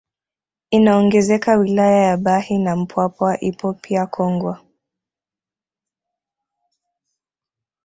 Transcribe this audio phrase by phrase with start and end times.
[0.71, 4.61] Inaongezeka wilaya ya Bahi na Mpwapwa ipo pia Kongwa